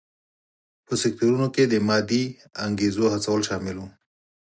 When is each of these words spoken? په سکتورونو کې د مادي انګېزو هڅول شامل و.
په 0.85 0.93
سکتورونو 1.01 1.47
کې 1.55 1.63
د 1.67 1.75
مادي 1.87 2.23
انګېزو 2.65 3.05
هڅول 3.13 3.41
شامل 3.49 3.75
و. 3.79 3.83